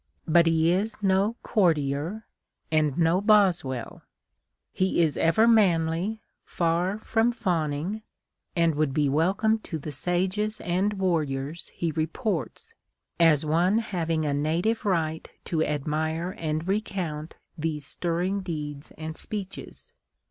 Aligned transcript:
But 0.27 0.47
he 0.47 0.71
is 0.71 1.03
no 1.03 1.35
courtier, 1.43 2.25
and 2.71 2.97
no 2.97 3.21
Boswell: 3.21 4.01
he 4.73 4.99
is 4.99 5.15
ever 5.15 5.47
manly, 5.47 6.23
far 6.43 6.97
from 6.97 7.31
fawning, 7.31 8.01
and 8.55 8.73
would 8.73 8.95
be 8.95 9.09
welcome 9.09 9.59
to 9.59 9.79
tlie 9.79 9.93
sages 9.93 10.59
and 10.61 10.95
wai'riors 10.97 11.69
he 11.69 11.91
reports, 11.91 12.73
as 13.19 13.45
one 13.45 13.77
having 13.77 14.25
a 14.25 14.33
native 14.33 14.79
riglit 14.81 15.27
to 15.45 15.61
admire 15.63 16.31
and 16.31 16.67
recount 16.67 17.35
these 17.55 17.85
stirring 17.85 18.39
deeds 18.41 18.89
and 18.97 19.13
speeclies. 19.13 19.91